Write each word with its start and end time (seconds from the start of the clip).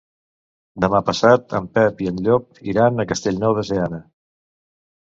Demà 0.85 1.01
passat 1.09 1.53
en 1.59 1.67
Pep 1.77 2.01
i 2.07 2.09
en 2.13 2.19
Llop 2.29 2.65
iran 2.75 2.97
a 2.97 3.07
Castellnou 3.13 3.59
de 3.61 3.69
Seana. 3.71 4.07